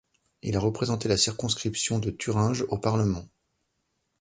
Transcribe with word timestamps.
Il 0.41 0.57
a 0.57 0.59
représenté 0.59 1.07
la 1.07 1.15
circonscription 1.15 1.99
de 1.99 2.09
Thuringe 2.09 2.65
au 2.69 2.79
Parlement. 2.79 3.29